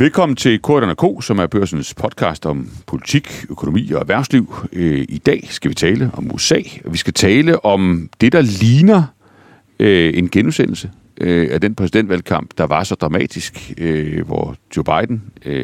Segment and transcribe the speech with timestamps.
[0.00, 4.54] Velkommen til Korten K, som er børsens podcast om politik, økonomi og erhvervsliv.
[4.72, 8.40] Øh, I dag skal vi tale om USA, og vi skal tale om det, der
[8.40, 9.02] ligner
[9.80, 10.90] øh, en genudsendelse
[11.20, 13.72] øh, af den præsidentvalgkamp, der var så dramatisk,
[14.26, 15.22] hvor Joe Biden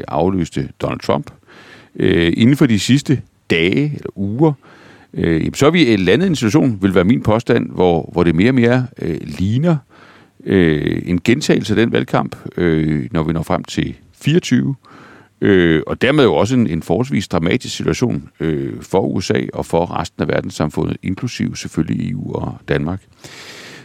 [0.09, 1.31] afløste Donald Trump.
[1.95, 4.53] Inden for de sidste dage eller uger,
[5.55, 8.51] så er vi landet i en situation, vil være min påstand, hvor, hvor det mere
[8.51, 8.87] og mere
[9.21, 9.77] ligner
[11.07, 12.37] en gentagelse af den valgkamp,
[13.11, 13.95] når vi når frem til
[14.27, 14.75] 24,
[15.41, 20.01] øh, og dermed jo også en, en forholdsvis dramatisk situation øh, for USA og for
[20.01, 23.01] resten af verdenssamfundet, inklusiv selvfølgelig EU og Danmark.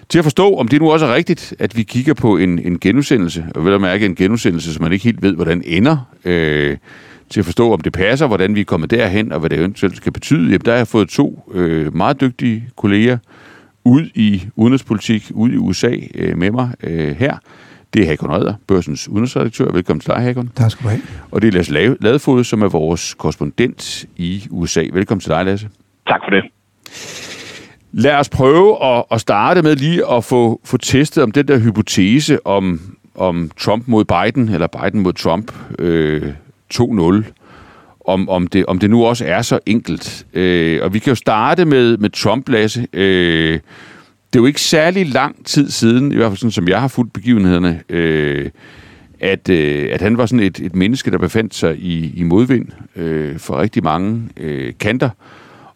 [0.09, 2.79] Til at forstå, om det nu også er rigtigt, at vi kigger på en, en
[2.79, 6.77] genudsendelse, og vil at mærke en genudsendelse, som man ikke helt ved, hvordan ender, øh,
[7.29, 9.97] til at forstå, om det passer, hvordan vi er kommet derhen, og hvad det eventuelt
[9.97, 13.17] skal betyde, jamen der har jeg fået to øh, meget dygtige kolleger
[13.85, 17.37] ud i udenrigspolitik, ud i USA øh, med mig øh, her.
[17.93, 19.71] Det er Hakon Redder, børsens udenrigsredaktør.
[19.71, 20.49] Velkommen til dig, Hakon.
[20.55, 21.01] Tak skal du have.
[21.31, 24.83] Og det er Lasse Ladefod, som er vores korrespondent i USA.
[24.93, 25.69] Velkommen til dig, Lasse.
[26.07, 26.43] Tak for det.
[27.91, 31.59] Lad os prøve at, at starte med lige at få, få testet om den der
[31.59, 36.33] hypotese om, om Trump mod Biden, eller Biden mod Trump øh,
[36.73, 37.23] 2-0
[38.05, 40.25] om, om, det, om det nu også er så enkelt.
[40.33, 42.87] Øh, og vi kan jo starte med, med Trump, Lasse.
[42.93, 43.59] Øh,
[44.33, 46.87] det er jo ikke særlig lang tid siden, i hvert fald sådan, som jeg har
[46.87, 48.49] fulgt begivenhederne, øh,
[49.19, 52.67] at, øh, at han var sådan et, et menneske, der befandt sig i, i modvind
[52.95, 55.09] øh, for rigtig mange øh, kanter,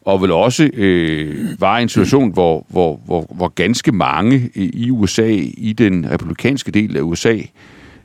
[0.02, 4.92] og vel også øh, var i en situation, hvor, hvor, hvor, hvor ganske mange i
[4.92, 7.38] USA, i den republikanske del af USA,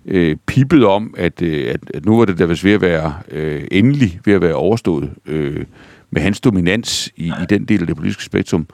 [0.06, 3.62] øh, pippede om, at, øh, at, at nu var det der ved at være øh,
[3.70, 5.64] endelig ved at være overstået øh,
[6.10, 8.66] med hans dominans i, i den del af det politiske spektrum.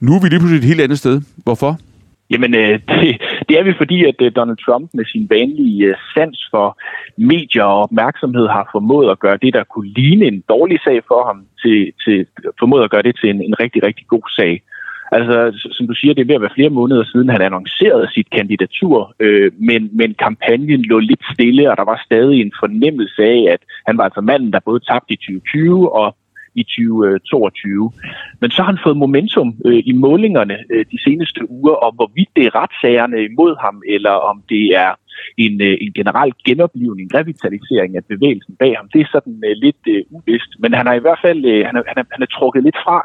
[0.00, 1.16] Nu er vi lige pludselig et helt andet sted.
[1.44, 1.72] Hvorfor?
[2.30, 3.08] Jamen, øh, det,
[3.48, 6.78] det er vi, fordi at øh, Donald Trump med sin vanlige øh, sans for
[7.16, 11.20] medier og opmærksomhed har formået at gøre det, der kunne ligne en dårlig sag for
[11.28, 12.26] ham, til, til
[12.58, 14.62] formået at gøre det til en, en rigtig, rigtig god sag.
[15.12, 15.36] Altså,
[15.76, 19.14] som du siger, det er ved at være flere måneder siden, han annoncerede sit kandidatur,
[19.20, 23.60] øh, men, men kampagnen lå lidt stille, og der var stadig en fornemmelse af, at
[23.86, 26.16] han var altså manden, der både tabte i 2020 og
[26.60, 27.84] i 2022.
[27.84, 28.10] Øh,
[28.40, 32.30] Men så har han fået momentum øh, i målingerne øh, de seneste uger, om, hvorvidt
[32.36, 34.92] det er retssagerne imod ham, eller om det er
[35.44, 39.82] en, øh, en generel genoplivning, revitalisering af bevægelsen bag ham, det er sådan øh, lidt
[39.88, 40.50] øh, uvist.
[40.62, 42.78] Men han har i hvert fald øh, han er, han er, han er trukket lidt
[42.84, 42.98] fra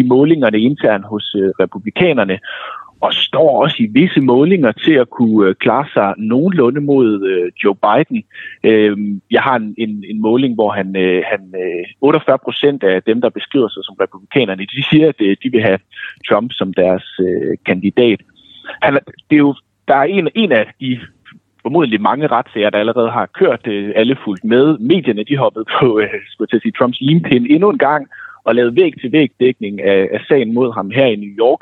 [0.00, 2.36] i målingerne internt hos øh, republikanerne,
[3.00, 7.52] og står også i visse målinger til at kunne øh, klare sig nogenlunde mod øh,
[7.64, 8.24] Joe Biden.
[8.64, 11.54] Øhm, jeg har en, en, en måling, hvor han, øh, han
[12.00, 15.78] 48 procent af dem, der beskriver sig som republikanerne, de siger, at de vil have
[16.28, 17.04] Trump som deres
[17.66, 18.20] kandidat.
[18.82, 18.92] Han,
[19.30, 19.54] det er jo,
[19.88, 21.00] der er en, en af de
[21.62, 24.78] formodentlig mange retssager, der allerede har kørt alle fuldt med.
[24.78, 28.06] Medierne de hoppede på skulle til at sige, Trumps limpind endnu en gang
[28.44, 31.60] og lavede væg-til-væg dækning af, af sagen mod ham her i New York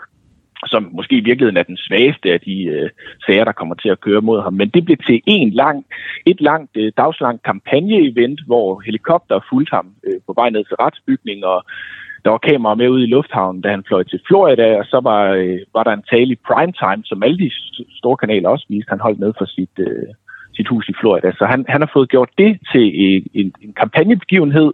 [0.67, 2.91] som måske i virkeligheden er den svageste af de øh,
[3.27, 4.55] sager, der kommer til at køre mod ham.
[4.55, 5.85] Men det blev til en lang,
[6.27, 11.45] et langt, øh, dagslangt kampagne-event, hvor helikopter fulgte ham øh, på vej ned til retsbygningen,
[11.45, 11.65] og
[12.25, 15.23] der var kameraer med ude i lufthavnen, da han fløj til Florida, og så var,
[15.31, 17.51] øh, var der en tale i primetime, som alle de
[18.01, 18.91] store kanaler også viste.
[18.91, 20.09] Han holdt med for sit, øh,
[20.57, 21.33] sit hus i Florida.
[21.39, 24.73] Så han, han har fået gjort det til en, en, en kampagnebegivenhed,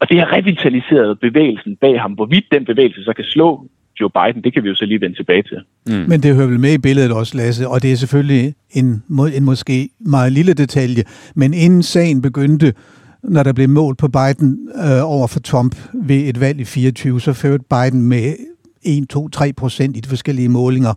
[0.00, 2.12] og det har revitaliseret bevægelsen bag ham.
[2.12, 3.66] Hvorvidt den bevægelse så kan slå
[4.00, 5.58] Joe Biden, det kan vi jo så lige vende tilbage til.
[5.86, 6.08] Mm.
[6.08, 9.02] Men det hører vel med i billedet også, Lasse, og det er selvfølgelig en,
[9.34, 11.02] en måske meget lille detalje,
[11.34, 12.74] men inden sagen begyndte,
[13.22, 17.20] når der blev målt på Biden øh, over for Trump ved et valg i 24,
[17.20, 18.34] så førte Biden med
[18.82, 20.94] 1, 2, 3 procent i de forskellige målinger.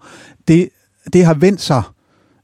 [0.47, 0.69] Det,
[1.13, 1.81] det har vendt sig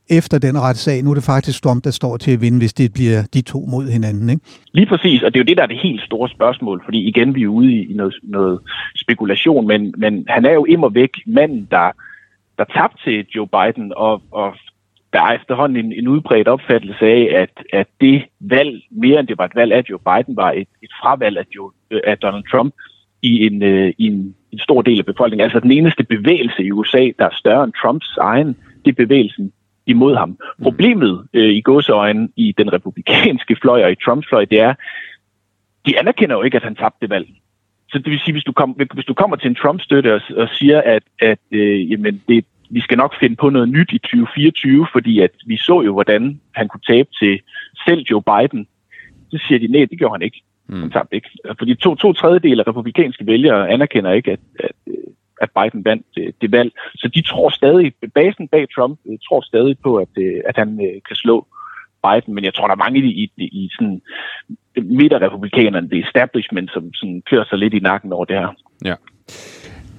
[0.10, 1.04] efter den retssag.
[1.04, 3.60] Nu er det faktisk Trump, der står til at vinde, hvis det bliver de to
[3.60, 4.30] mod hinanden.
[4.30, 4.42] Ikke?
[4.74, 7.36] Lige præcis, og det er jo det, der er det helt store spørgsmål, fordi igen,
[7.36, 8.60] vi er ude i noget, noget
[8.96, 11.92] spekulation, men, men han er jo immer væk manden, der,
[12.58, 14.56] der tabte til Joe Biden, og, og
[15.14, 19.38] der er efterhånden en, en udbredt opfattelse af, at, at det valg, mere end det
[19.38, 21.72] var et valg af Joe Biden, var et, et fravalg af, Joe,
[22.08, 22.74] af Donald Trump
[23.22, 25.44] i en, øh, i en, en stor del af befolkningen.
[25.44, 29.52] Altså den eneste bevægelse i USA, der er større end Trumps egen, det er bevægelsen
[29.88, 30.38] imod ham.
[30.62, 34.74] Problemet øh, i gåseøjne i den republikanske fløj og i Trumps fløj, det er,
[35.86, 37.28] de anerkender jo ikke, at han tabte det valg.
[37.90, 40.50] Så det vil sige, hvis du, kom, hvis du kommer til en Trump-støtte og, og
[40.50, 44.88] siger, at, at øh, jamen det, vi skal nok finde på noget nyt i 2024,
[44.92, 47.40] fordi at vi så jo, hvordan han kunne tabe til
[47.88, 48.68] selv Joe Biden,
[49.32, 50.42] så siger de, nej, det gjorde han ikke.
[50.70, 50.92] Han mm.
[50.92, 51.30] tabte ikke.
[51.58, 54.72] Fordi to, to tredjedel af republikanske vælgere anerkender ikke, at, at,
[55.42, 56.72] at Biden vandt øh, det valg.
[56.96, 60.70] Så de tror stadig, basen bag Trump øh, tror stadig på, at, øh, at han
[60.86, 61.48] øh, kan slå
[62.06, 64.02] Biden, men jeg tror, der er mange i, i, i sådan
[64.76, 68.56] midterrepublikanerne, det establishment, som sådan klør sig lidt i nakken over det her.
[68.86, 68.96] Ja.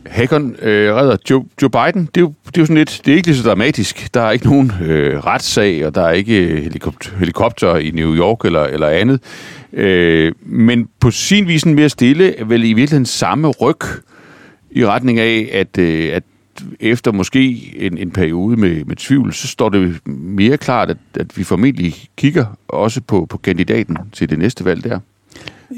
[0.07, 3.13] Hakon øh, redder Joe, Joe Biden, det er, jo, det er jo sådan lidt, det
[3.13, 4.15] er ikke lige så dramatisk.
[4.15, 8.17] Der er ikke nogen øh, retssag, og der er ikke øh, helikopter, helikopter i New
[8.17, 9.21] York eller, eller andet.
[9.73, 13.81] Øh, men på sin vis mere stille, vel i virkeligheden samme ryg
[14.77, 16.23] i retning af, at, øh, at
[16.81, 21.39] efter måske en, en periode med, med tvivl, så står det mere klart, at, at
[21.39, 24.99] vi formentlig kigger også på, på kandidaten til det næste valg der.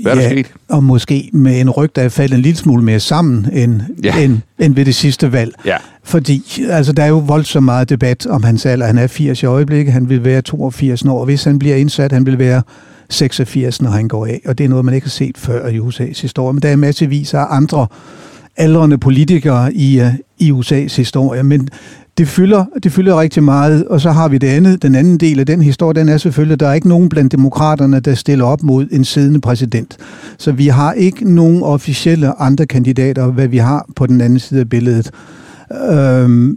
[0.03, 0.53] Hvad er ja, der sket?
[0.69, 4.17] og måske med en ryg, der er faldet en lille smule mere sammen end, Ja.
[4.19, 4.25] ja.
[4.25, 5.55] end, end ved det sidste valg.
[5.65, 5.77] Ja.
[6.05, 8.87] Fordi altså, der er jo voldsomt meget debat om hans alder.
[8.87, 12.27] Han er 80 i øjeblikket, han vil være 82 år, hvis han bliver indsat, han
[12.27, 12.63] vil være
[13.09, 14.41] 86, når han går af.
[14.47, 16.53] Og det er noget, man ikke har set før i USA's historie.
[16.53, 17.87] Men der er massevis af andre
[18.59, 21.43] aldrende politikere i, øh, i USA's historie.
[21.43, 21.69] Men
[22.19, 24.83] det fylder, det fylder rigtig meget, og så har vi det andet.
[24.83, 27.33] Den anden del af den historie, den er selvfølgelig, at der er ikke nogen blandt
[27.33, 29.97] demokraterne, der stiller op mod en siddende præsident.
[30.39, 34.61] Så vi har ikke nogen officielle andre kandidater, hvad vi har på den anden side
[34.61, 35.11] af billedet.
[35.91, 36.57] Øhm,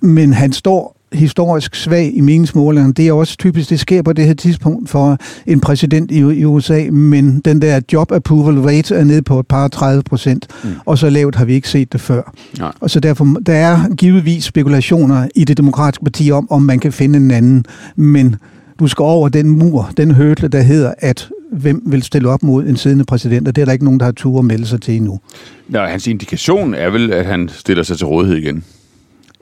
[0.00, 2.92] men han står historisk svag i meningsmålingerne.
[2.92, 6.44] Det er også typisk, det sker på det her tidspunkt for en præsident i, i
[6.44, 10.70] USA, men den der job approval rate er nede på et par 30 procent, mm.
[10.86, 12.34] og så lavt har vi ikke set det før.
[12.58, 12.72] Nej.
[12.80, 16.92] Og så derfor, der er givetvis spekulationer i det demokratiske parti om, om man kan
[16.92, 17.64] finde en anden,
[17.96, 18.36] men
[18.78, 22.66] du skal over den mur, den hørtle, der hedder, at hvem vil stille op mod
[22.66, 24.82] en siddende præsident, og det er der ikke nogen, der har tur at melde sig
[24.82, 25.20] til endnu.
[25.68, 28.64] Nå, hans indikation er vel, at han stiller sig til rådighed igen.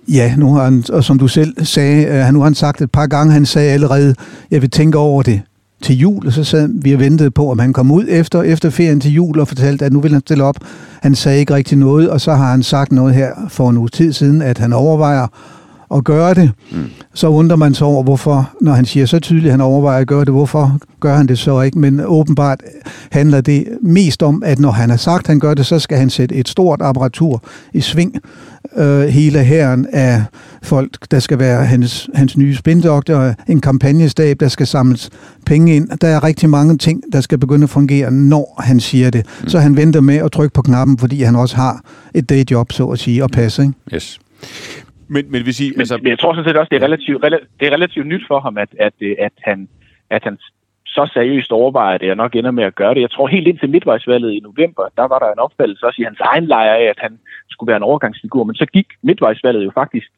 [0.08, 2.90] Ja, nu har han, og som du selv sagde, øh, nu har han sagt et
[2.90, 4.14] par gange, han sagde allerede,
[4.50, 5.40] jeg vil tænke over det
[5.82, 8.70] til jul, og så sad vi og ventede på, om han kom ud efter, efter
[8.70, 10.56] ferien til jul og fortalte, at nu vil han stille op.
[11.02, 13.88] Han sagde ikke rigtig noget, og så har han sagt noget her for en uge
[13.88, 15.26] tid siden, at han overvejer
[15.94, 16.50] at gøre det.
[16.72, 16.84] Mm.
[17.14, 20.06] Så undrer man sig over, hvorfor, når han siger så tydeligt, at han overvejer at
[20.06, 21.78] gøre det, hvorfor gør han det så ikke?
[21.78, 22.60] Men åbenbart
[23.10, 25.98] handler det mest om, at når han har sagt, at han gør det, så skal
[25.98, 27.42] han sætte et stort apparatur
[27.72, 28.14] i sving.
[28.76, 30.22] Øh, hele hæren af
[30.62, 35.10] folk, der skal være hans, hans nye spindoktor, en kampagnestab, der skal samles
[35.46, 35.88] penge ind.
[36.00, 39.26] Der er rigtig mange ting, der skal begynde at fungere, når han siger det.
[39.42, 39.48] Mm.
[39.48, 41.80] Så han venter med at trykke på knappen, fordi han også har
[42.14, 43.62] et dayjob, så at sige, og passe.
[43.62, 43.74] Ikke?
[43.94, 44.18] Yes.
[45.14, 45.66] Men, men hvis I...
[45.70, 48.06] Men, altså, men jeg tror sådan set også, det er relativt, rela- det er relativt
[48.06, 49.68] nyt for ham, at, at, øh, at, han,
[50.10, 50.38] at han
[50.86, 53.00] så seriøst overvejer det, og nok ender med at gøre det.
[53.00, 56.20] Jeg tror helt indtil midtvejsvalget i november, der var der en opfattelse også i hans
[56.20, 57.18] egen lejr af, at han
[57.50, 58.44] skulle være en overgangsfigur.
[58.44, 60.08] Men så gik midtvejsvalget jo faktisk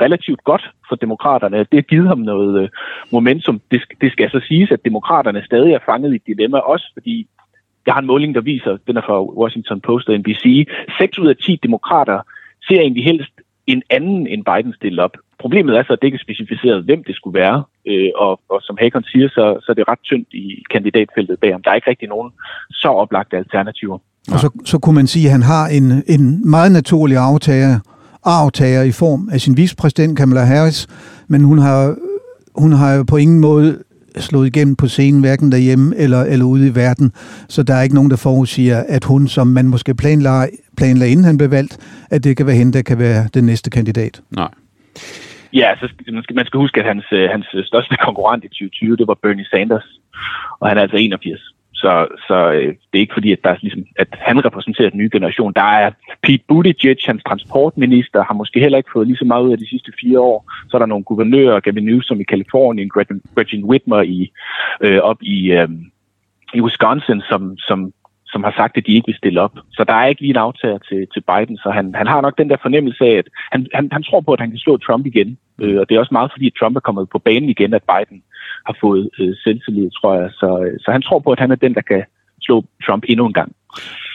[0.00, 1.58] relativt godt for demokraterne.
[1.58, 2.68] Det har givet ham noget øh,
[3.10, 3.60] momentum.
[3.70, 7.26] Det, det skal så siges, at demokraterne stadig er fanget i et dilemma, også fordi
[7.86, 10.68] jeg har en måling, der viser, den er fra Washington Post og NBC,
[10.98, 12.18] 6 ud af 10 demokrater
[12.68, 13.33] ser egentlig helst
[13.66, 15.16] en anden end Biden stille op.
[15.40, 18.58] Problemet er så, at det ikke er specificeret, hvem det skulle være, øh, og, og
[18.62, 21.62] som Hakon siger, så, så er det ret tyndt i kandidatfeltet bagom.
[21.62, 22.30] Der er ikke rigtig nogen
[22.70, 23.98] så oplagte alternativer.
[24.32, 27.74] Og så, så kunne man sige, at han har en, en meget naturlig aftager,
[28.24, 30.86] aftager i form af sin vicepræsident Kamala Harris,
[31.28, 31.96] men hun har,
[32.54, 33.82] hun har jo på ingen måde
[34.20, 37.12] slået igennem på scenen, hverken derhjemme eller, eller ude i verden.
[37.48, 41.24] Så der er ikke nogen, der forudsiger, at hun, som man måske planlagde, planlagde inden
[41.24, 41.78] han blev valgt,
[42.10, 44.20] at det kan være hende, der kan være den næste kandidat.
[44.30, 44.48] Nej.
[45.52, 48.48] Ja, så skal, man, skal, man skal huske, at hans, øh, hans største konkurrent i
[48.48, 49.88] 2020, det var Bernie Sanders,
[50.60, 51.53] og han er altså 81.
[51.84, 54.98] Så, så øh, det er ikke fordi, at, der er, ligesom, at han repræsenterer den
[54.98, 55.52] nye generation.
[55.52, 55.90] Der er
[56.22, 59.68] Pete Buttigieg, hans transportminister, har måske heller ikke fået lige så meget ud af de
[59.68, 60.52] sidste fire år.
[60.68, 64.32] Så er der nogle guvernører, Gavin Newsom i Kalifornien, Gretchen, Gretchen Whitmer i,
[64.80, 65.68] øh, op i, øh,
[66.54, 67.92] i Wisconsin, som, som,
[68.34, 69.54] som har sagt, at de ikke vil stille op.
[69.76, 72.38] Så der er ikke lige en aftager til, til Biden, så han, han har nok
[72.38, 75.04] den der fornemmelse af, at han, han, han tror på, at han kan slå Trump
[75.06, 75.30] igen.
[75.62, 77.84] Øh, og det er også meget fordi, at Trump er kommet på banen igen, at
[77.92, 78.18] Biden
[78.66, 80.28] har fået øh, selvtillid, tror jeg.
[80.40, 82.02] Så, øh, så han tror på, at han er den, der kan
[82.46, 83.50] slå Trump endnu en gang.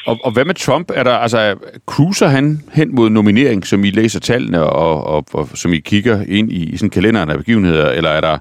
[0.06, 0.92] Og, og hvad med Trump?
[0.96, 5.48] Er der, altså, cruiser han hen mod nominering, som I læser tallene, og, og, og
[5.48, 8.38] som I kigger ind i, i sådan kalenderen af begivenheder, eller er der,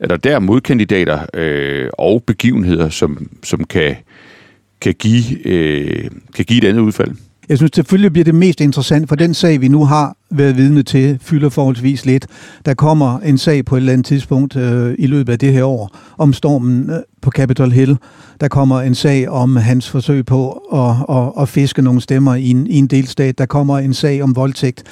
[0.00, 3.96] er der der modkandidater øh, og begivenheder, som, som kan,
[4.84, 7.10] kan, give, øh, kan give et andet udfald?
[7.48, 10.82] Jeg synes selvfølgelig bliver det mest interessant, for den sag, vi nu har været vidne
[10.82, 12.26] til, fylder forholdsvis lidt.
[12.64, 15.64] Der kommer en sag på et eller andet tidspunkt øh, i løbet af det her
[15.64, 17.96] år om stormen øh, på Capitol Hill.
[18.40, 22.50] Der kommer en sag om hans forsøg på at, at, at fiske nogle stemmer i
[22.50, 23.38] en, i en delstat.
[23.38, 24.82] Der kommer en sag om voldtægt.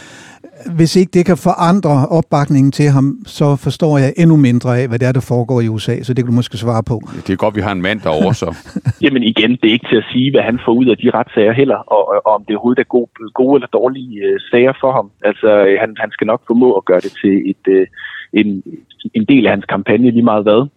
[0.77, 4.99] Hvis ikke det kan forandre opbakningen til ham, så forstår jeg endnu mindre af, hvad
[4.99, 6.03] det er, der foregår i USA.
[6.03, 6.97] Så det kan du måske svare på.
[7.27, 8.49] Det er godt, vi har en mand derovre, så.
[9.05, 11.53] Jamen igen, det er ikke til at sige, hvad han får ud af de retssager
[11.53, 15.11] heller, og, og, om det overhovedet er gode, gode eller dårlige øh, sager for ham.
[15.25, 17.87] Altså, øh, han, han skal nok formå at gøre det til et, øh,
[18.33, 18.63] en,
[19.15, 20.69] en del af hans kampagne lige meget hvad.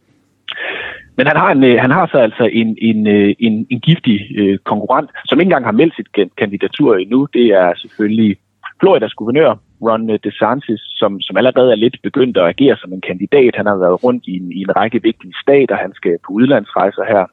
[1.17, 4.19] Men han har, en, øh, han har så altså en, en, øh, en, en giftig
[4.37, 7.27] øh, konkurrent, som ikke engang har meldt sit kandidatur endnu.
[7.33, 8.37] Det er selvfølgelig
[8.79, 13.55] Floridas guvernør, Ron DeSantis, som, som allerede er lidt begyndt at agere som en kandidat.
[13.55, 15.75] Han har været rundt i en, i en række vigtige stater.
[15.75, 17.25] Han skal på udlandsrejser her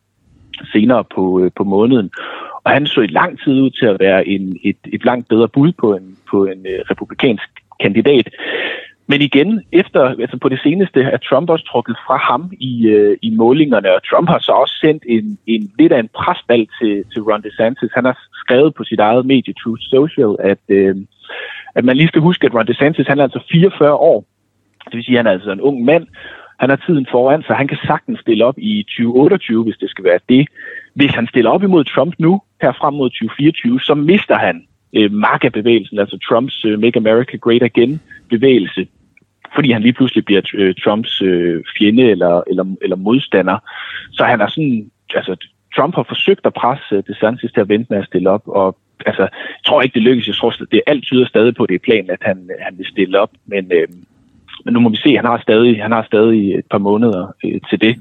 [0.72, 2.10] senere på, øh, på måneden.
[2.64, 5.48] Og han så i lang tid ud til at være en, et, et langt bedre
[5.48, 7.48] bud på en, på en øh, republikansk
[7.80, 8.28] kandidat.
[9.06, 13.16] Men igen, efter, altså på det seneste, er Trump også trukket fra ham i, øh,
[13.22, 17.04] i målingerne, og Trump har så også sendt en, en lidt af en presbald til,
[17.12, 17.90] til Ron DeSantis.
[17.94, 20.96] Han har skrevet på sit eget medie Truth Social, at, øh,
[21.74, 24.24] at man lige skal huske, at Ron DeSantis han er altså 44 år.
[24.84, 26.06] Det vil sige, at han er altså en ung mand.
[26.60, 27.56] Han har tiden foran sig.
[27.56, 30.48] Han kan sagtens stille op i 2028, hvis det skal være det.
[30.94, 35.12] Hvis han stiller op imod Trump nu, her frem mod 2024, så mister han øh,
[35.12, 38.00] MAGA-bevægelsen, altså Trumps øh, Make America Great Again
[38.30, 38.86] bevægelse,
[39.54, 43.58] fordi han lige pludselig bliver øh, Trumps øh, fjende eller, eller, eller modstander.
[44.12, 45.36] Så han er sådan, altså
[45.76, 48.76] Trump har forsøgt at presse øh, DeSantis til at vente med at stille op, og
[49.06, 50.26] altså, jeg tror ikke, det lykkes.
[50.26, 52.86] Jeg tror, det er alt tyder stadig på, det er planen, at han, han vil
[52.86, 53.88] stille op, men, øh,
[54.64, 57.60] men nu må vi se, han har stadig, han har stadig et par måneder øh,
[57.70, 57.96] til det.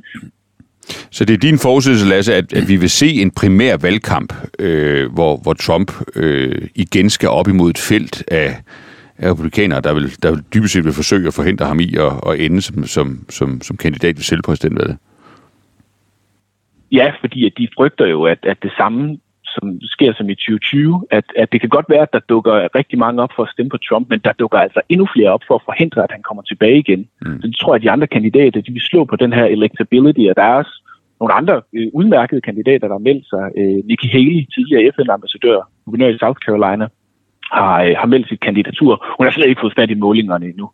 [1.11, 5.13] Så det er din forudsigelse, Lasse, at, at vi vil se en primær valgkamp, øh,
[5.13, 8.55] hvor, hvor Trump øh, igen skal op imod et felt af,
[9.17, 12.31] af republikanere, der vil, der vil dybest set vil forsøge at forhindre ham i at,
[12.31, 14.97] at ende som, som, som, som kandidat ved selvpræsidentvalget?
[16.91, 19.17] Ja, fordi at de frygter jo, at, at det samme
[19.55, 19.65] som
[19.95, 23.21] sker som i 2020, at, at det kan godt være, at der dukker rigtig mange
[23.23, 25.67] op for at stemme på Trump, men der dukker altså endnu flere op for at
[25.69, 27.01] forhindre, at han kommer tilbage igen.
[27.21, 27.41] Mm.
[27.41, 30.23] Så det tror jeg, at de andre kandidater, de vil slå på den her electability,
[30.29, 30.75] og der er også
[31.19, 33.43] nogle andre øh, udmærkede kandidater, der har meldt sig.
[33.59, 36.85] Øh, Nikki Haley, tidligere FN-ambassadør, guvernør i South Carolina,
[37.51, 39.05] har, øh, har meldt sit kandidatur.
[39.17, 40.69] Hun har slet ikke fået fat i målingerne endnu.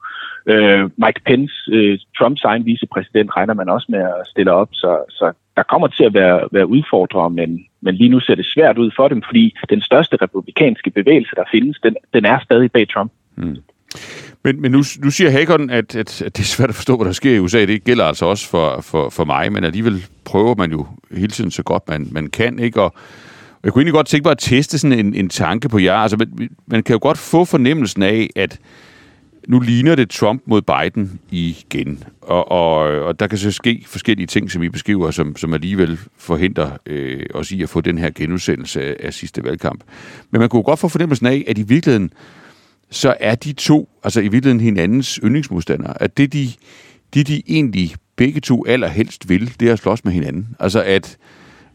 [0.45, 5.05] Øh, Mike Pence, øh, Trumps egen vicepræsident, regner man også med at stille op, så,
[5.09, 8.77] så der kommer til at være, være udfordrere, men, men lige nu ser det svært
[8.77, 12.89] ud for dem, fordi den største republikanske bevægelse, der findes, den, den er stadig bag
[12.89, 13.11] Trump.
[13.35, 13.57] Mm.
[14.43, 17.05] Men, men nu, nu siger Hagen, at, at, at det er svært at forstå, hvad
[17.05, 17.65] der sker i USA.
[17.65, 21.51] Det gælder altså også for, for, for mig, men alligevel prøver man jo hele tiden
[21.51, 22.59] så godt, man, man kan.
[22.59, 22.81] ikke.
[22.81, 22.93] Og
[23.63, 25.93] jeg kunne egentlig godt tænke mig at teste sådan en, en tanke på jer.
[25.93, 28.59] Altså, man, man kan jo godt få fornemmelsen af, at
[29.47, 32.03] nu ligner det Trump mod Biden igen.
[32.21, 35.99] Og, og, og der kan så ske forskellige ting, som I beskriver, som, som alligevel
[36.17, 39.83] forhindrer øh, os i at få den her genudsendelse af, af sidste valgkamp.
[40.31, 42.11] Men man kunne godt få fornemmelsen af, at i virkeligheden,
[42.89, 46.49] så er de to, altså i virkeligheden hinandens yndlingsmodstandere, at det de,
[47.13, 50.47] de, de egentlig begge to allerhelst vil, det er at slås med hinanden.
[50.59, 51.17] Altså at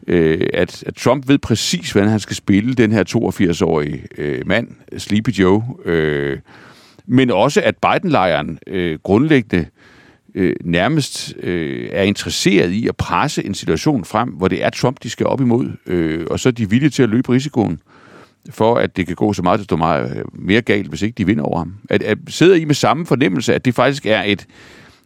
[0.07, 4.67] øh, at, at Trump ved præcis, hvordan han skal spille den her 82-årige øh, mand,
[4.97, 6.37] Sleepy Joe, øh,
[7.05, 9.65] men også at Biden-lejren øh, grundlæggende
[10.35, 15.03] øh, nærmest øh, er interesseret i at presse en situation frem, hvor det er Trump,
[15.03, 17.79] de skal op imod, øh, og så er de villige til at løbe risikoen
[18.49, 21.15] for, at det kan gå så meget, det står meget øh, mere galt, hvis ikke
[21.15, 21.73] de vinder over ham.
[21.89, 24.47] At, at sidder I med samme fornemmelse, at det faktisk er et,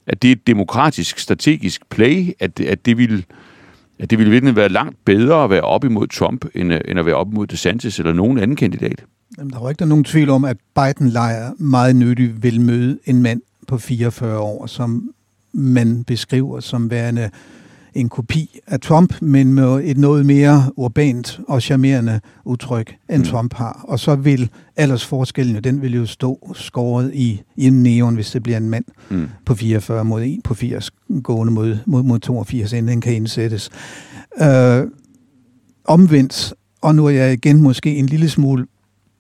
[0.07, 3.25] at det er et demokratisk, strategisk play, at, at det vil
[3.99, 6.99] at det ville virkelig være langt bedre at være op imod Trump, end, øh, end
[6.99, 9.05] at være op imod DeSantis eller nogen anden kandidat.
[9.37, 13.21] Jamen, der var ikke der nogen tvivl om, at Biden-lejr meget nyttig vil møde en
[13.21, 15.11] mand på 44 år, som
[15.53, 17.29] man beskriver som værende
[17.93, 23.25] en kopi af Trump, men med et noget mere urbant og charmerende udtryk, end mm.
[23.25, 23.85] Trump har.
[23.87, 28.43] Og så vil aldersforskellen, den vil jo stå skåret i, i en neon, hvis det
[28.43, 29.27] bliver en mand mm.
[29.45, 30.91] på 44 mod en på 80,
[31.23, 33.69] gående mod, mod, mod 82, inden den kan indsættes.
[34.41, 34.83] Øh,
[35.85, 38.65] omvendt, og nu er jeg igen måske en lille smule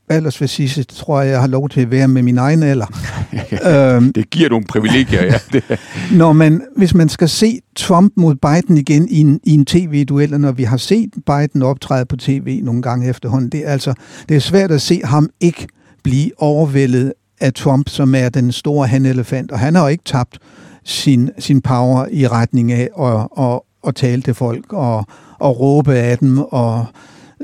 [0.09, 2.85] aldersfascist, tror jeg, jeg har lov til at være med min egen alder.
[3.95, 5.59] øhm, det giver nogle privilegier, ja.
[6.21, 10.33] Når man, hvis man skal se Trump mod Biden igen i en, i en tv-duel,
[10.33, 13.93] og når vi har set Biden optræde på tv nogle gange efterhånden, det er, altså,
[14.29, 15.67] det er svært at se ham ikke
[16.03, 20.39] blive overvældet af Trump, som er den store hanelefant, og han har jo ikke tabt
[20.83, 25.05] sin, sin power i retning af at, at, at tale til folk og,
[25.39, 26.85] og råbe af dem og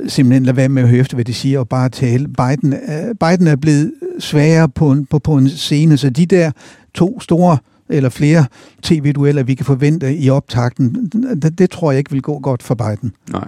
[0.08, 2.28] simpelthen lade være med at høre efter, hvad de siger, og bare tale.
[2.28, 6.52] Biden, øh, Biden er blevet sværere på en, på, på en scene, så de der
[6.94, 7.58] to store
[7.90, 8.46] eller flere
[8.82, 11.10] tv-dueller, vi kan forvente i optakten,
[11.42, 13.14] det, det tror jeg ikke vil gå godt for Biden.
[13.32, 13.48] Nej.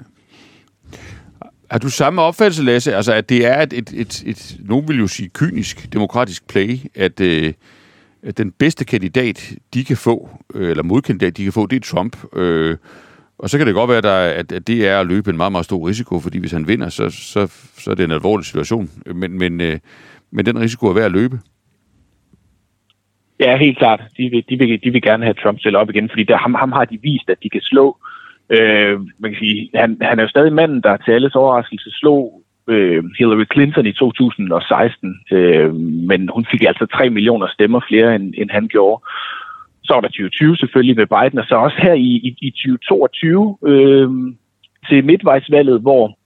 [1.71, 4.99] Har du samme opfattelse, Lasse, altså at det er et, et, et, et nogen vil
[4.99, 7.53] jo sige kynisk demokratisk play, at, øh,
[8.23, 11.79] at den bedste kandidat, de kan få, øh, eller modkandidat, de kan få, det er
[11.79, 12.35] Trump.
[12.35, 12.77] Øh,
[13.37, 15.65] og så kan det godt være, at, at det er at løbe en meget, meget
[15.65, 18.89] stor risiko, fordi hvis han vinder, så, så, så er det en alvorlig situation.
[19.05, 19.77] Men, men, øh,
[20.31, 21.39] men den risiko er værd at løbe.
[23.39, 24.01] Ja, helt klart.
[24.17, 26.53] De vil, de vil, de vil gerne have Trump selv op igen, fordi der, ham,
[26.53, 27.97] ham har de vist, at de kan slå.
[28.49, 32.41] Øh, man kan sige, han, han er jo stadig manden, der til alles overraskelse slog
[32.67, 35.73] øh, Hillary Clinton i 2016, øh,
[36.09, 39.03] men hun fik altså 3 millioner stemmer flere, end, end han gjorde.
[39.85, 43.57] Så var der 2020 selvfølgelig med Biden, og så også her i, i, i 2022
[43.65, 44.09] øh,
[44.89, 46.17] til midtvejsvalget, hvor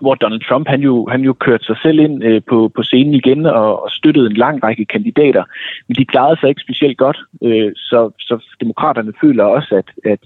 [0.00, 3.14] hvor Donald Trump han jo, han jo kørte sig selv ind øh, på, på scenen
[3.14, 5.44] igen og, og støttede en lang række kandidater.
[5.88, 10.20] Men de klarede sig ikke specielt godt, øh, så, så demokraterne føler også, at, at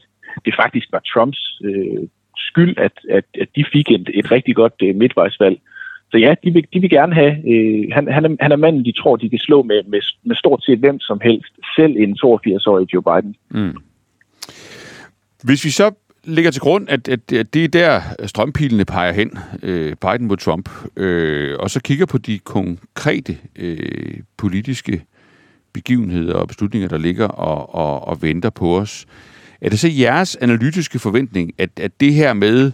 [0.45, 4.75] det faktisk var Trumps øh, skyld, at, at, at de fik et, et rigtig godt
[4.83, 5.59] øh, midtvejsvalg.
[6.13, 8.85] Så ja, de vil, de vil gerne have, øh, han, han, er, han er manden,
[8.85, 12.17] de tror, de kan slå med, med, med stort set hvem som helst, selv en
[12.25, 13.35] 82-årig Joe Biden.
[13.51, 13.77] Mm.
[15.45, 15.91] Hvis vi så
[16.25, 20.37] ligger til grund, at, at, at det er der strømpilene peger hen, øh, Biden mod
[20.37, 25.03] Trump, øh, og så kigger på de konkrete øh, politiske
[25.73, 29.07] begivenheder og beslutninger, der ligger og, og, og venter på os.
[29.61, 32.73] Er det så jeres analytiske forventning, at, at det her med,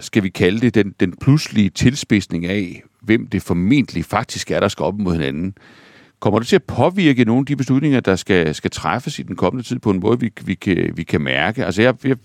[0.00, 4.68] skal vi kalde det, den, den pludselige tilspidsning af, hvem det formentlig faktisk er, der
[4.68, 5.54] skal op mod hinanden,
[6.20, 9.36] kommer det til at påvirke nogle af de beslutninger, der skal, skal træffes i den
[9.36, 11.66] kommende tid på en måde, vi, vi, kan, vi kan mærke?
[11.66, 12.16] Altså jeg, jeg,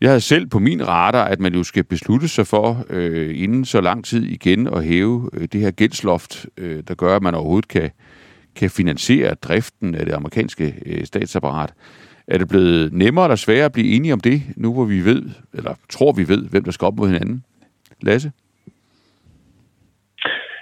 [0.00, 3.64] jeg havde selv på min radar, at man jo skal beslutte sig for øh, inden
[3.64, 7.34] så lang tid igen at hæve øh, det her gældsloft, øh, der gør, at man
[7.34, 7.90] overhovedet kan,
[8.56, 11.72] kan finansiere driften af det amerikanske øh, statsapparat.
[12.28, 15.22] Er det blevet nemmere eller sværere at blive enige om det, nu hvor vi ved,
[15.54, 17.44] eller tror vi ved, hvem der skal op mod hinanden?
[18.02, 18.32] Lasse?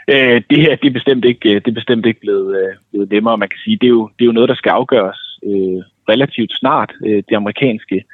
[0.08, 3.10] Øh, det her det er bestemt ikke, øh, det er bestemt ikke blevet, øh, blevet
[3.10, 3.38] nemmere.
[3.38, 6.52] Man kan sige, det er, jo, det er jo noget, der skal afgøres øh, relativt
[6.52, 6.92] snart.
[7.06, 8.04] Øh, det amerikanske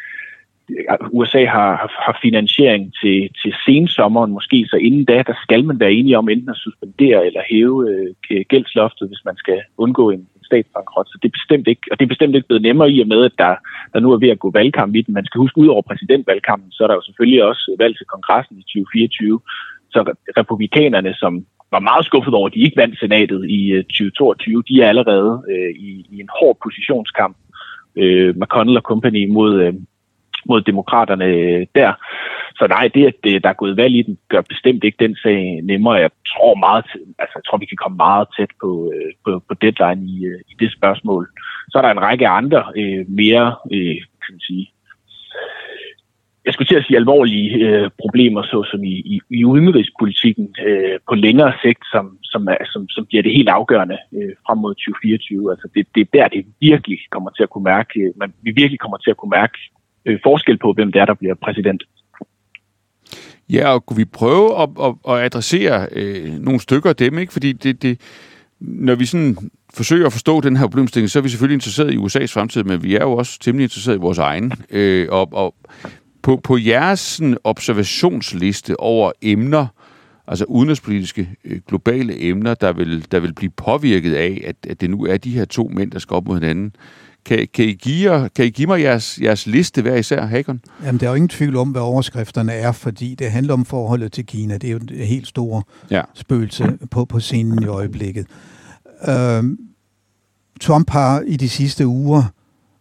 [1.10, 1.70] USA har,
[2.06, 6.28] har finansiering til, til sensommeren måske, så inden da, der skal man være enige om
[6.28, 11.08] enten at suspendere eller hæve øh, gældsloftet, hvis man skal undgå en, en statsbankrot.
[11.08, 13.20] Så det er bestemt ikke, og det er bestemt ikke blevet nemmere i og med,
[13.28, 13.54] at der,
[13.92, 15.14] der nu er ved at gå valgkamp i den.
[15.14, 18.56] Man skal huske, ud over præsidentvalgkampen, så er der jo selvfølgelig også valg til kongressen
[18.58, 19.40] i 2024.
[19.94, 20.00] Så
[20.40, 21.32] republikanerne, som
[21.74, 25.32] var meget skuffet over, at de ikke vandt senatet i øh, 2022, de er allerede
[25.52, 27.36] øh, i, i en hård positionskamp
[28.02, 29.74] øh, McConnell og company mod, øh,
[30.48, 31.92] mod demokraterne øh, der.
[32.58, 35.60] Så nej, det at der er gået valg i den, gør bestemt ikke den sag
[35.62, 35.94] nemmere.
[35.94, 36.84] Jeg tror meget,
[37.18, 40.40] altså jeg tror, vi kan komme meget tæt på, øh, på, på deadline i, øh,
[40.50, 41.28] i det spørgsmål.
[41.70, 44.66] Så er der en række andre øh, mere, øh, kan man sige,
[46.44, 51.14] jeg skulle til at sige alvorlige øh, problemer, såsom i, i, i udenrigspolitikken øh, på
[51.14, 55.52] længere sigt, som, som, er, som, som bliver det helt afgørende øh, frem mod 2024.
[55.52, 58.80] Altså det, det er der, det virkelig kommer til at kunne mærke, man, vi virkelig
[58.80, 59.58] kommer til at kunne mærke
[60.06, 61.82] øh, forskel på, hvem det er, der bliver præsident.
[63.50, 67.32] Ja, og kunne vi prøve at, at, at adressere øh, nogle stykker af dem, ikke?
[67.32, 68.00] Fordi det, det,
[68.60, 69.36] når vi sådan
[69.74, 72.82] forsøger at forstå den her problemstilling, så er vi selvfølgelig interesseret i USA's fremtid, men
[72.82, 74.52] vi er jo også temmelig interesseret i vores egen.
[74.70, 75.54] Øh, og, og
[76.22, 79.66] på, på jeres sådan, observationsliste over emner,
[80.32, 84.90] altså udenrigspolitiske øh, globale emner, der vil, der vil blive påvirket af, at, at det
[84.90, 86.72] nu er de her to mænd, der skal op mod hinanden,
[87.24, 90.60] kan, kan, I, give, kan I give mig jeres, jeres liste hver især, Hagon?
[90.84, 94.12] Jamen, der er jo ingen tvivl om, hvad overskrifterne er, fordi det handler om forholdet
[94.12, 94.54] til Kina.
[94.54, 96.02] Det er jo et helt store ja.
[96.14, 98.26] spøgelse på, på scenen i øjeblikket.
[99.08, 99.58] Øhm,
[100.60, 102.24] Trump har i de sidste uger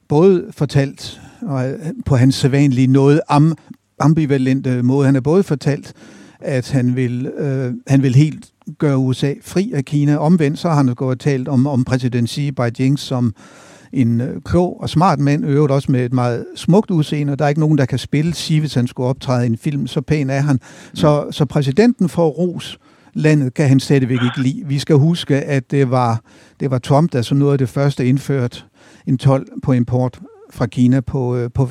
[0.07, 1.73] både fortalt, og
[2.05, 3.55] på hans sædvanlige noget am,
[3.99, 5.93] ambivalente måde, han har både fortalt,
[6.43, 8.45] at han vil, øh, han vil helt
[8.77, 10.17] gøre USA fri af Kina.
[10.17, 13.33] Omvendt så har han gået og talt om, om præsident Xi Jinping som
[13.93, 17.45] en øh, klog og smart mand, øvrigt også med et meget smukt udseende, og der
[17.45, 20.01] er ikke nogen, der kan spille Xi, hvis han skulle optræde i en film, så
[20.01, 20.59] pæn er han.
[20.93, 22.79] Så, så præsidenten får ros,
[23.13, 24.63] landet kan han stadigvæk ikke lide.
[24.67, 26.21] Vi skal huske, at det var,
[26.59, 28.65] det var Trump, der så noget af det første indført
[29.07, 30.19] en 12 på import
[30.51, 31.69] fra Kina på, øh, på,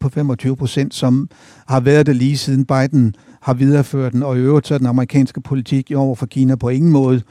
[0.00, 1.28] på 25 procent, som
[1.68, 4.86] har været det lige siden Biden har videreført den, og i øvrigt så er den
[4.86, 7.22] amerikanske politik over for Kina på ingen måde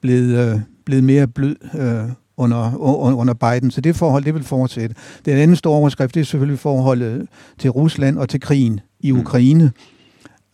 [0.00, 2.76] blevet, øh, blevet mere blød øh, under,
[3.14, 3.70] under Biden.
[3.70, 4.94] Så det forhold, det vil fortsætte.
[5.24, 9.18] Den anden store overskrift, det er selvfølgelig forholdet til Rusland og til krigen i mm.
[9.18, 9.72] Ukraine.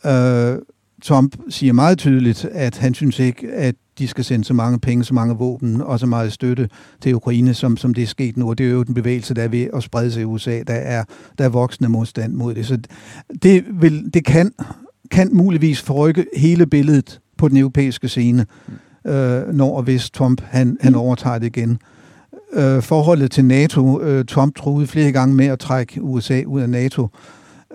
[0.05, 0.11] Mm.
[0.11, 0.59] Øh,
[1.03, 5.05] Trump siger meget tydeligt, at han synes ikke, at de skal sende så mange penge,
[5.05, 6.69] så mange våben og så meget støtte
[7.01, 8.49] til Ukraine, som, som det er sket nu.
[8.49, 10.63] Og det er jo den bevægelse, der er ved at sprede sig i USA.
[10.67, 11.05] Der er,
[11.39, 12.67] der er voksende modstand mod det.
[12.67, 12.79] Så
[13.43, 14.53] det, vil, det kan,
[15.11, 18.47] kan muligvis forrykke hele billedet på den europæiske scene,
[19.07, 21.79] øh, når og hvis Trump han, han overtager det igen.
[22.53, 24.01] Øh, forholdet til NATO.
[24.01, 27.09] Øh, Trump troede flere gange med at trække USA ud af NATO.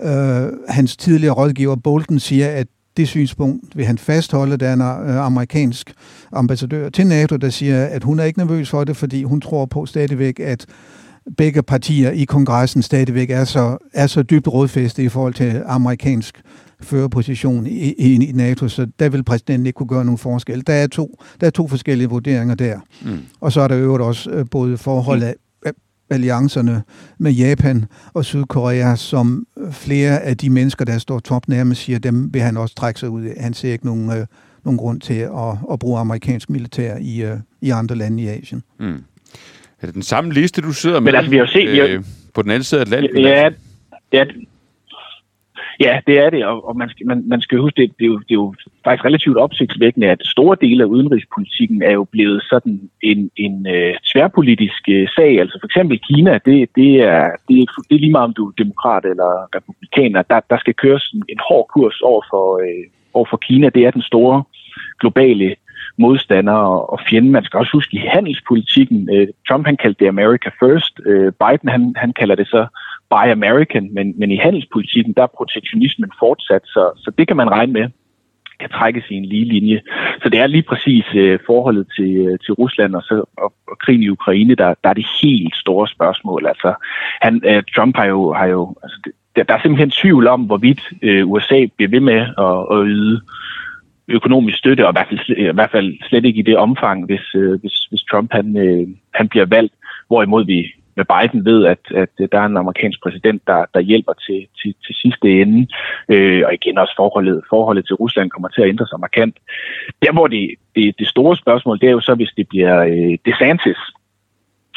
[0.01, 4.58] Øh, hans tidligere rådgiver Bolton siger, at det synspunkt vil han fastholde.
[4.58, 5.93] Der er en øh, amerikansk
[6.31, 9.65] ambassadør til NATO, der siger, at hun er ikke nervøs for det, fordi hun tror
[9.65, 10.65] på stadigvæk, at
[11.38, 16.41] begge partier i kongressen stadigvæk er så, er så dybt rådfæstet i forhold til amerikansk
[16.81, 20.67] førerposition i, i, i NATO, så der vil præsidenten ikke kunne gøre nogen forskel.
[20.67, 22.79] Der er to, der er to forskellige vurderinger der.
[23.05, 23.17] Mm.
[23.39, 25.36] Og så er der øvrigt også øh, både forholdet af
[26.09, 26.83] alliancerne
[27.17, 32.33] med Japan og Sydkorea, som flere af de mennesker, der står top nærmest, siger, dem
[32.33, 33.43] vil han også trække sig ud af.
[33.43, 34.25] Han ser ikke nogen, øh,
[34.65, 38.63] nogen grund til at, at bruge amerikansk militær i, øh, i andre lande i Asien.
[38.79, 39.03] Mm.
[39.81, 42.41] Er det den samme liste, du sidder med Men altså, vi har set, øh, på
[42.41, 43.17] den anden side af Atlanten?
[43.17, 43.49] Ja,
[44.13, 44.25] ja,
[45.79, 48.07] Ja, det er det, og, og man, skal, man, man skal huske, det, det, er
[48.07, 52.43] jo, det er jo faktisk relativt opsigtsvækkende, at store dele af udenrigspolitikken er jo blevet
[52.49, 55.39] sådan en, en øh, tværpolitisk øh, sag.
[55.39, 58.47] Altså for eksempel Kina, det, det, er, det, er, det er lige meget om du
[58.47, 60.21] er demokrat eller republikaner.
[60.21, 63.69] Der, der skal køres en, en hård kurs over for, øh, over for Kina.
[63.69, 64.43] Det er den store
[64.99, 65.55] globale
[65.97, 66.53] modstander
[66.93, 67.31] og fjende.
[67.31, 69.10] Man skal også huske i handelspolitikken.
[69.15, 70.99] Øh, Trump han kaldte det America First.
[71.05, 72.67] Øh, Biden han, han kalder det så
[73.10, 77.51] Buy American, men, men i handelspolitikken, der er protektionismen fortsat, så, så det kan man
[77.51, 77.88] regne med
[78.60, 79.81] kan trækkes i en lige linje.
[80.21, 83.77] Så det er lige præcis øh, forholdet til, øh, til Rusland og, så, og, og
[83.79, 86.45] krigen i Ukraine, der, der er det helt store spørgsmål.
[86.47, 86.73] Altså,
[87.21, 88.97] han, øh, Trump har jo, har jo altså,
[89.36, 93.21] der, der er simpelthen tvivl om, hvorvidt øh, USA bliver ved med at, at yde
[94.07, 97.35] økonomisk støtte, og i hvert fald, i hvert fald slet ikke i det omfang, hvis,
[97.35, 99.73] øh, hvis, hvis Trump han, øh, han bliver valgt.
[100.07, 103.79] Hvorimod vi med Biden ved, at, at øh, der er en amerikansk præsident, der, der
[103.79, 105.67] hjælper til, til, til sidste ende.
[106.09, 109.35] Øh, og igen også forholdet, forholdet til Rusland kommer til at ændre sig markant.
[110.01, 113.17] Der hvor det, det, det store spørgsmål, det er jo så, hvis det bliver øh,
[113.25, 113.77] DeSantis,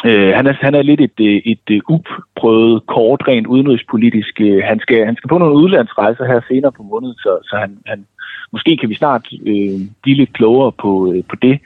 [0.05, 4.41] Øh, han, er, han er lidt et, øh, et, et uprøvet kort rent udenrigspolitisk.
[4.65, 8.07] Han skal, han skal på nogle udlandsrejser her senere på måneden, så, så han, han,
[8.53, 11.61] måske kan vi snart øh, blive lidt klogere på, øh, på det.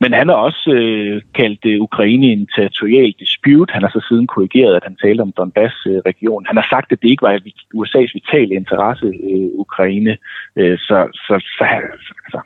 [0.00, 3.72] Men han har også øh, kaldt øh, Ukraine en territorial dispute.
[3.72, 6.46] Han har så siden korrigeret, at han talte om Donbass-regionen.
[6.46, 7.40] Han har sagt, at det ikke var
[7.78, 10.16] USA's vitale interesse, øh, Ukraine.
[10.56, 11.64] Øh, så, så, så,
[12.00, 12.40] så, altså,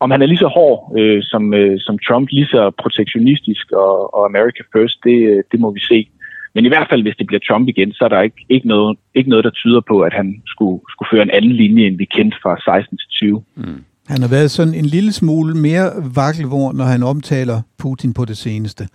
[0.00, 4.14] om han er lige så hård øh, som, øh, som Trump, lige så protektionistisk og,
[4.14, 6.08] og America First, det, øh, det må vi se.
[6.56, 8.98] Men i hvert fald, hvis det bliver Trump igen, så er der ikke, ikke, noget,
[9.14, 12.04] ikke noget, der tyder på, at han skulle, skulle føre en anden linje, end vi
[12.04, 13.42] kendte fra 16 til 20.
[13.56, 13.84] Mm.
[14.12, 18.36] Han har været sådan en lille smule mere vakkelvor, når han omtaler Putin på det
[18.36, 18.88] seneste.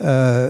[0.00, 0.48] Uh,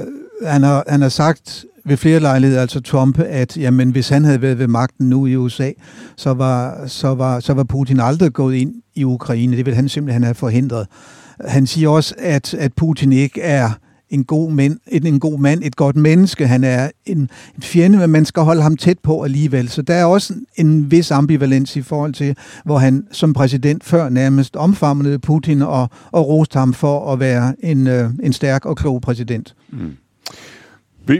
[0.55, 4.43] han, har, han har sagt ved flere lejligheder, altså Trump, at jamen, hvis han havde
[4.43, 5.71] været ved magten nu i USA,
[6.17, 9.57] så var, så var, så var Putin aldrig gået ind i Ukraine.
[9.57, 10.87] Det vil han simpelthen have forhindret.
[11.49, 13.69] Han siger også, at, at Putin ikke er
[14.11, 16.47] en god, mand, en, en god mand, et godt menneske.
[16.47, 17.19] Han er en,
[17.57, 19.69] en fjende, men man skal holde ham tæt på alligevel.
[19.69, 24.09] Så der er også en vis ambivalens i forhold til, hvor han som præsident før
[24.09, 28.77] nærmest omfavnede Putin og, og roste ham for at være en, øh, en stærk og
[28.77, 29.55] klog præsident.
[29.71, 29.97] Mm.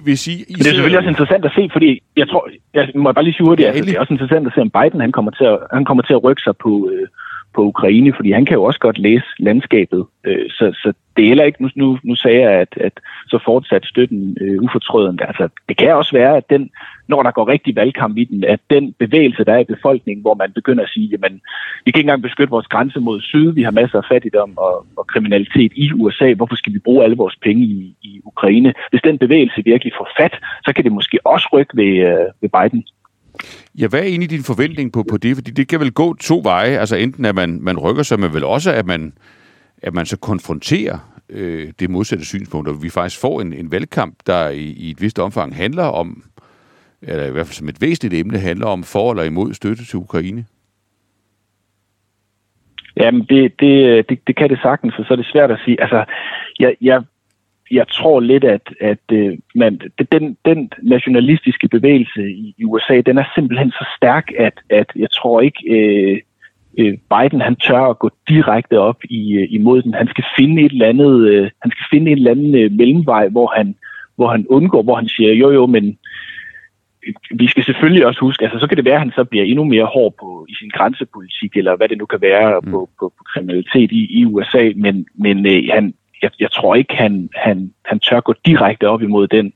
[0.03, 3.13] Hvis I, I det er selvfølgelig også interessant at se, fordi jeg tror, jeg må
[3.13, 5.13] bare lige sige hurtigt, ja, altså, det er også interessant at se, om Biden han
[5.13, 7.09] kommer til at, han kommer til at rykke sig på, øh,
[7.55, 10.07] på Ukraine, fordi han kan jo også godt læse landskabet.
[10.25, 12.93] Øh, så, så det er heller ikke, nu, nu, nu sagde jeg, at, at
[13.29, 15.21] så fortsat støtten øh, ufortrødent.
[15.29, 16.71] Altså, det kan også være, at den,
[17.09, 20.35] når der går rigtig valgkamp i den, at den bevægelse, der er i befolkningen, hvor
[20.35, 21.41] man begynder at sige, jamen,
[21.85, 24.87] vi kan ikke engang beskytte vores grænse mod syd, vi har masser af fattigdom og,
[24.97, 28.75] og kriminalitet i USA, hvorfor skal vi bruge alle vores penge i, i Ukraine?
[28.91, 30.35] Hvis den bevægelse virkelig får fat,
[30.65, 32.85] så kan det måske også rykke ved, øh, ved Biden.
[33.79, 35.37] Ja, hvad er egentlig din forventning på, på det?
[35.37, 36.79] Fordi det kan vel gå to veje.
[36.79, 39.13] Altså enten at man, man rykker sig, men vel også at man,
[39.83, 40.99] at man så konfronterer
[41.29, 45.01] øh, det modsatte synspunkt, og vi faktisk får en, en valgkamp, der i, i et
[45.01, 46.23] vist omfang handler om,
[47.03, 49.97] eller i hvert fald som et væsentligt emne, handler om for eller imod støtte til
[49.97, 50.45] Ukraine?
[52.97, 55.81] Jamen, det, det, det, det kan det sagtens, og så er det svært at sige.
[55.81, 56.05] Altså,
[56.59, 57.03] jeg, jeg
[57.71, 59.81] jeg tror lidt, at, at øh, man,
[60.13, 65.11] den, den nationalistiske bevægelse i, i USA, den er simpelthen så stærk, at, at jeg
[65.11, 66.19] tror ikke, øh,
[66.79, 69.95] øh, Biden han tør at gå direkte op i, øh, imod den.
[69.95, 73.29] Han skal finde et eller andet, øh, han skal finde en eller anden øh, mellemvej,
[73.29, 73.75] hvor han,
[74.17, 75.99] hvor han undgår, hvor han siger, jo jo, men
[77.31, 79.65] vi skal selvfølgelig også huske, altså så kan det være, at han så bliver endnu
[79.65, 82.71] mere hård på, i sin grænsepolitik, eller hvad det nu kan være mm.
[82.71, 86.95] på, på, på kriminalitet i, i USA, men, men øh, han, jeg, jeg tror ikke,
[86.95, 89.53] han, han, han tør gå direkte op imod den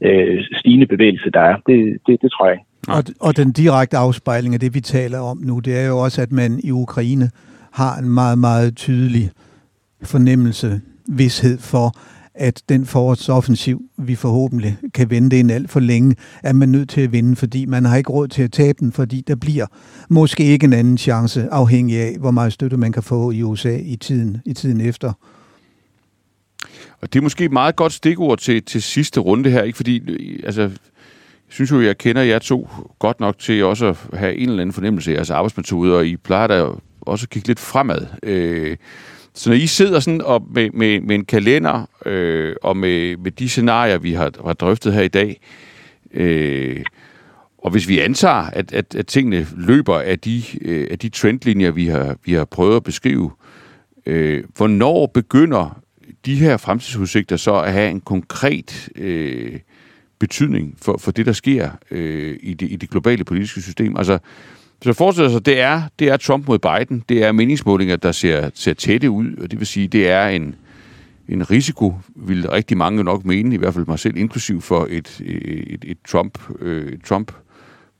[0.00, 1.56] øh, stigende bevægelse, der er.
[1.66, 2.64] Det, det, det tror jeg ikke.
[2.88, 6.22] Og, og den direkte afspejling af det, vi taler om nu, det er jo også,
[6.22, 7.30] at man i Ukraine
[7.72, 9.30] har en meget, meget tydelig
[10.02, 11.92] fornemmelse, vidshed for,
[12.34, 17.00] at den forårsoffensiv, vi forhåbentlig kan vende ind alt for længe, er man nødt til
[17.00, 19.66] at vinde, fordi man har ikke råd til at tabe den, fordi der bliver
[20.08, 23.76] måske ikke en anden chance, afhængig af, hvor meget støtte man kan få i USA
[23.76, 25.12] i tiden, i tiden efter.
[27.00, 29.76] Og det er måske et meget godt stikord til, til sidste runde her, ikke?
[29.76, 30.70] fordi øh, altså, jeg
[31.48, 34.72] synes jo, jeg kender jer to godt nok til også at have en eller anden
[34.72, 36.66] fornemmelse af jeres arbejdsmetode, og I plejer da
[37.00, 38.06] også at kigge lidt fremad.
[38.22, 38.76] Øh,
[39.34, 43.30] så når I sidder sådan op med, med, med en kalender øh, og med, med
[43.30, 45.40] de scenarier, vi har, har drøftet her i dag,
[46.14, 46.84] øh,
[47.58, 51.70] og hvis vi antager, at, at, at tingene løber af de, øh, af de trendlinjer,
[51.70, 53.30] vi har, vi har prøvet at beskrive,
[54.06, 55.79] øh, hvornår begynder
[56.26, 59.60] de her fremtidsudsigter så at have en konkret øh,
[60.18, 63.96] betydning for, for det, der sker øh, i, det, i det globale politiske system?
[63.96, 64.18] Altså,
[64.82, 67.04] så forestiller sig, det er, det er Trump mod Biden.
[67.08, 70.54] Det er meningsmålinger, der ser, ser tætte ud, og det vil sige, det er en,
[71.28, 75.20] en risiko, vil rigtig mange nok mene, i hvert fald mig selv inklusiv, for et,
[75.20, 77.32] et, et Trump, øh, Trump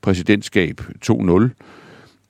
[0.01, 1.49] præsidentskab 2.0.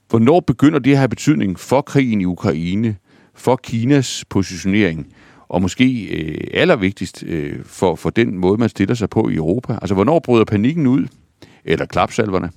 [0.09, 2.95] Hvornår begynder det at have betydning for krigen i Ukraine,
[3.33, 5.07] for Kinas positionering,
[5.51, 9.73] og måske øh, allervigtigst øh, for, for den måde, man stiller sig på i Europa?
[9.73, 11.07] Altså, hvornår bryder panikken ud?
[11.65, 12.49] Eller klapsalverne?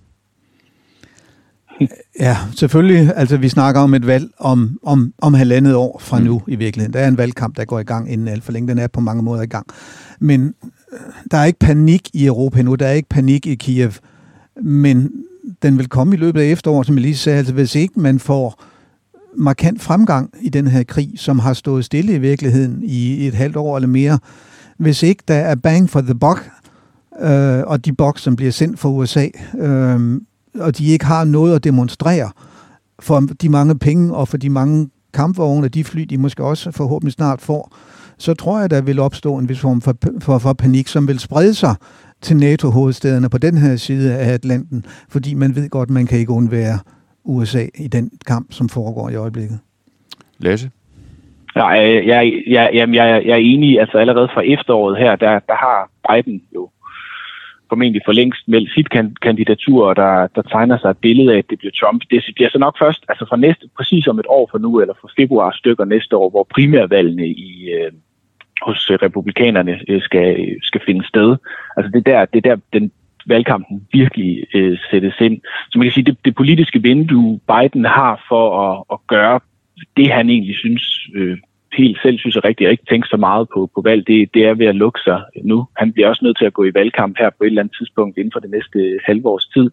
[2.20, 3.12] Ja, selvfølgelig.
[3.16, 6.24] Altså, vi snakker om et valg om, om, om halvandet år fra mm.
[6.24, 6.92] nu i virkeligheden.
[6.92, 8.68] Der er en valgkamp, der går i gang inden alt for længe.
[8.68, 9.66] Den er på mange måder i gang.
[10.20, 10.54] Men
[10.92, 10.98] øh,
[11.30, 12.74] der er ikke panik i Europa nu.
[12.74, 13.92] Der er ikke panik i Kiev.
[14.62, 15.12] Men
[15.62, 17.38] den vil komme i løbet af efteråret, som jeg lige sagde.
[17.38, 18.64] Altså, hvis ikke man får
[19.37, 23.57] markant fremgang i den her krig, som har stået stille i virkeligheden i et halvt
[23.57, 24.18] år eller mere,
[24.79, 26.51] hvis ikke der er bang for the buck,
[27.20, 30.20] øh, og de boks, som bliver sendt fra USA, øh,
[30.61, 32.31] og de ikke har noget at demonstrere
[33.01, 37.12] for de mange penge og for de mange kampvogne, de fly, de måske også forhåbentlig
[37.12, 37.77] snart får,
[38.18, 41.18] så tror jeg, der vil opstå en vis form for, for, for panik, som vil
[41.18, 41.75] sprede sig
[42.23, 46.33] til NATO-hovedstederne på den her side af Atlanten, fordi man ved godt, man kan ikke
[46.33, 46.79] undvære
[47.25, 49.59] USA i den kamp, som foregår i øjeblikket.
[50.39, 50.71] Lasse?
[51.57, 53.81] Ja, jeg, jeg, jeg, jeg, jeg er enig.
[53.81, 56.71] Altså allerede fra efteråret her, der, der har Biden jo
[57.69, 58.89] formentlig for længst meldt sit
[59.23, 62.03] kandidatur, og der, der tegner sig et billede af, at det bliver Trump.
[62.11, 64.95] Det bliver så nok først, altså for næste, præcis om et år for nu, eller
[65.01, 67.93] for februar stykker næste år, hvor primærvalgene i, øh,
[68.63, 71.37] hos republikanerne øh, skal, skal finde sted.
[71.77, 72.93] Altså det der, det der den
[73.27, 75.41] valgkampen virkelig øh, sættes ind.
[75.71, 79.41] Så man kan sige, det, det politiske vindue, Biden har for at, at gøre
[79.97, 81.39] det, han egentlig synes øh,
[81.77, 84.45] helt selv synes er rigtigt, og ikke tænke så meget på, på valg, det, det
[84.45, 85.67] er ved at lukke sig nu.
[85.77, 88.19] Han bliver også nødt til at gå i valgkamp her på et eller andet tidspunkt
[88.19, 89.71] inden for det næste halve års tid.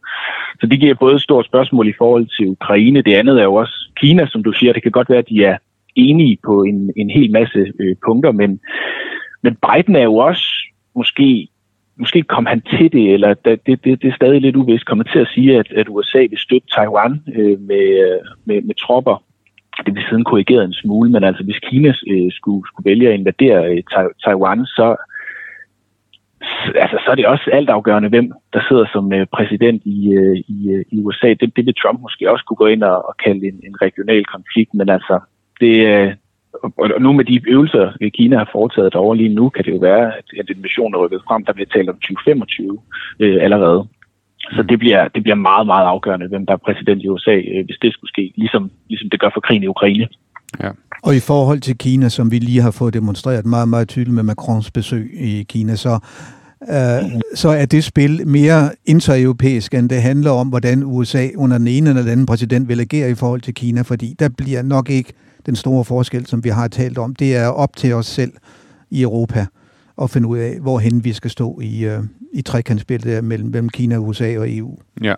[0.60, 3.02] Så det giver både et stort spørgsmål i forhold til Ukraine.
[3.02, 4.74] Det andet er jo også Kina, som du siger.
[4.74, 5.58] Det kan godt være, at de er
[5.96, 8.60] enige på en, en hel masse øh, punkter, men,
[9.44, 10.46] men Biden er jo også
[10.96, 11.48] måske
[12.02, 15.20] måske kom han til det, eller det, det, det er stadig lidt uvist, kommer til
[15.20, 19.18] at sige, at, at USA vil støtte Taiwan øh, med, øh, med, med tropper
[19.86, 23.20] det vil siden korrigeret en smule, men altså hvis Kina øh, skulle, skulle vælge at
[23.20, 23.84] invadere øh,
[24.24, 24.96] Taiwan, så,
[26.84, 30.70] altså, så er det også altafgørende, hvem der sidder som øh, præsident i, øh, i,
[30.74, 31.28] øh, i USA.
[31.28, 34.26] Det, det vil Trump måske også kunne gå ind og, og kalde en, en regional
[34.26, 35.20] konflikt, men altså,
[35.62, 36.14] det, øh,
[36.78, 40.06] og nu med de øvelser, Kina har foretaget derovre lige nu, kan det jo være,
[40.40, 42.80] at invasionen er rykket frem, der bliver talt om 2025
[43.20, 43.88] øh, allerede.
[44.56, 47.66] Så det bliver, det bliver meget, meget afgørende, hvem der er præsident i USA, øh,
[47.66, 50.08] hvis det skulle ske, ligesom, ligesom det gør for krigen i Ukraine.
[50.64, 50.70] Ja.
[51.04, 54.24] Og i forhold til Kina, som vi lige har fået demonstreret meget, meget tydeligt med
[54.24, 56.00] Macrons besøg i Kina, så,
[56.70, 61.68] øh, så er det spil mere intereuropæisk, end det handler om, hvordan USA under den
[61.68, 64.90] ene eller den anden præsident vil agere i forhold til Kina, fordi der bliver nok
[64.90, 65.14] ikke
[65.46, 67.16] den store forskel, som vi har talt om.
[67.16, 68.32] Det er op til os selv
[68.90, 69.46] i Europa
[70.02, 72.00] at finde ud af, hvorhen vi skal stå i, øh,
[72.34, 74.78] i trekantsbilledet mellem, mellem Kina, USA og EU.
[75.04, 75.16] Ja.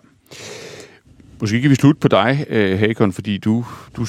[1.41, 3.65] Måske kan vi slutte på dig, øh, Hakon, fordi du,
[3.97, 4.05] du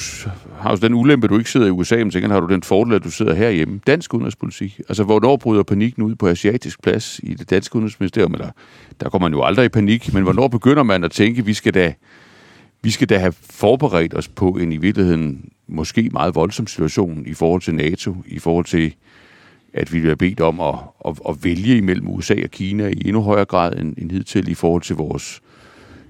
[0.59, 2.63] har jo den ulempe, at du ikke sidder i USA, men sikkert har du den
[2.63, 3.79] fordel, at du sidder herhjemme.
[3.87, 4.81] Dansk udenrigspolitik.
[4.89, 8.33] Altså, hvornår bryder panikken ud på asiatisk plads i det danske udenrigsministerium?
[8.33, 8.49] Eller,
[8.99, 11.53] der kommer man jo aldrig i panik, men hvornår begynder man at tænke, at vi
[11.53, 11.93] skal da,
[12.81, 17.33] vi skal da have forberedt os på en i virkeligheden måske meget voldsom situation i
[17.33, 18.95] forhold til NATO, i forhold til
[19.73, 20.75] at vi bliver bedt om at,
[21.07, 24.53] at, at vælge imellem USA og Kina i endnu højere grad end, end hidtil i
[24.53, 25.41] forhold til vores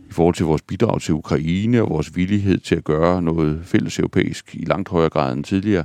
[0.10, 4.00] i forhold til vores bidrag til Ukraine og vores villighed til at gøre noget fælles
[4.00, 5.84] europæisk i langt højere grad end tidligere.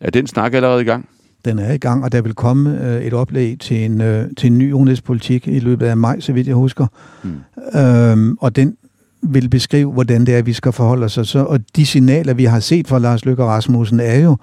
[0.00, 1.08] Er den snak allerede i gang?
[1.44, 4.46] Den er i gang, og der vil komme øh, et oplæg til en, øh, til
[4.46, 6.86] en ny udenrigspolitik i løbet af maj, så vidt jeg husker.
[7.22, 7.80] Mm.
[7.80, 8.76] Øhm, og den
[9.22, 11.18] vil beskrive, hvordan det er, vi skal forholde os.
[11.22, 14.36] Så, og de signaler, vi har set fra Lars Løkke Rasmussen, er jo,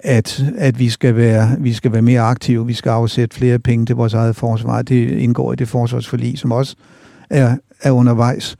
[0.00, 3.86] at, at vi, skal være, vi skal være mere aktive, vi skal afsætte flere penge
[3.86, 4.82] til vores eget forsvar.
[4.82, 6.76] Det indgår i det forsvarsforlig, som også
[7.32, 8.56] er, er undervejs.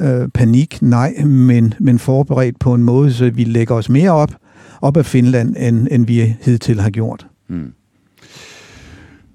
[0.00, 4.30] Øh, panik, nej, men, men forberedt på en måde, så vi lægger os mere op,
[4.80, 7.26] op af Finland, end, end vi hidtil har gjort.
[7.48, 7.72] Mm.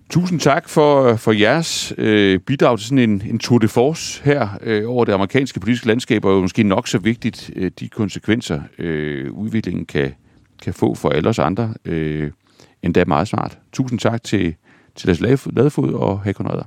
[0.10, 4.48] Tusind tak for, for jeres øh, bidrag til sådan en, en tour de force her
[4.62, 9.32] øh, over det amerikanske politiske landskab, og måske nok så vigtigt øh, de konsekvenser, øh,
[9.32, 10.12] udviklingen kan,
[10.64, 12.32] kan få for alle os andre, øh,
[12.84, 13.60] endda meget smart.
[13.74, 14.56] Tusind tak til,
[14.96, 16.64] til Lars Ladefod og Hakon Redder.